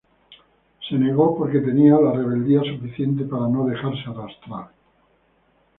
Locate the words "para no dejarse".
3.25-4.01